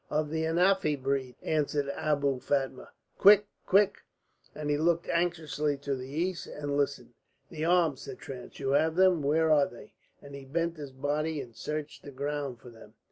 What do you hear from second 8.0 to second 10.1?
said Trench. "You have them? Where are they?"